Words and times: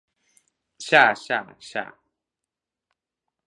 Xa, 0.87 1.03
xa, 1.23 1.39
xa. 1.69 1.85